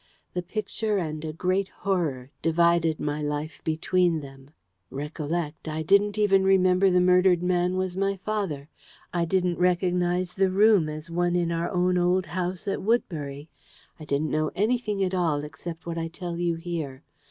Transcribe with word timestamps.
The 0.33 0.41
Picture 0.41 0.97
and 0.97 1.23
a 1.23 1.31
great 1.31 1.67
Horror 1.69 2.31
divided 2.41 2.99
my 2.99 3.21
life 3.21 3.61
between 3.63 4.19
them. 4.21 4.49
Recollect, 4.89 5.67
I 5.67 5.83
didn't 5.83 6.17
even 6.17 6.43
remember 6.43 6.89
the 6.89 6.99
murdered 6.99 7.43
man 7.43 7.77
was 7.77 7.95
my 7.95 8.15
father. 8.17 8.67
I 9.13 9.25
didn't 9.25 9.59
recognise 9.59 10.33
the 10.33 10.49
room 10.49 10.89
as 10.89 11.11
one 11.11 11.35
in 11.35 11.51
our 11.51 11.69
own 11.69 11.99
old 11.99 12.25
house 12.25 12.67
at 12.67 12.81
Woodbury. 12.81 13.47
I 13.99 14.05
didn't 14.05 14.31
know 14.31 14.49
anything 14.55 15.03
at 15.03 15.13
all 15.13 15.43
except 15.43 15.85
what 15.85 15.99
I 15.99 16.07
tell 16.07 16.35
you 16.39 16.55
here. 16.55 17.03